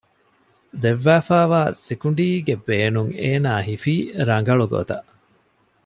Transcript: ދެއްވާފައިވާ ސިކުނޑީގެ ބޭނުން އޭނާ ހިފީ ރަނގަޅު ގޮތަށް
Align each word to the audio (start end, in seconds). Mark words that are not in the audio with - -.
ދެއްވާފައިވާ 0.81 1.61
ސިކުނޑީގެ 1.85 2.55
ބޭނުން 2.67 3.11
އޭނާ 3.21 3.51
ހިފީ 3.67 3.93
ރަނގަޅު 4.27 4.65
ގޮތަށް 4.73 5.07